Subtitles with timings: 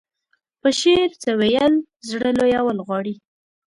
[0.61, 1.73] په شعر څه ويل
[2.09, 3.15] زړه لويول غواړي.